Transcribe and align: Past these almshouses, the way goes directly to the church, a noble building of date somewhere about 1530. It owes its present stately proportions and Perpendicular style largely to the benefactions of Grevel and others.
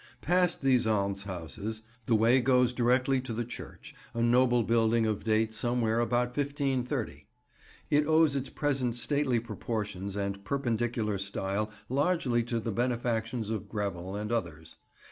Past 0.21 0.63
these 0.63 0.87
almshouses, 0.87 1.83
the 2.07 2.15
way 2.15 2.41
goes 2.41 2.73
directly 2.73 3.21
to 3.21 3.33
the 3.33 3.45
church, 3.45 3.93
a 4.15 4.21
noble 4.23 4.63
building 4.63 5.05
of 5.05 5.23
date 5.23 5.53
somewhere 5.53 5.99
about 5.99 6.29
1530. 6.35 7.27
It 7.91 8.07
owes 8.07 8.35
its 8.35 8.49
present 8.49 8.95
stately 8.95 9.39
proportions 9.39 10.15
and 10.15 10.43
Perpendicular 10.43 11.19
style 11.19 11.69
largely 11.87 12.41
to 12.45 12.59
the 12.59 12.71
benefactions 12.71 13.51
of 13.51 13.69
Grevel 13.69 14.15
and 14.15 14.31
others. 14.31 14.77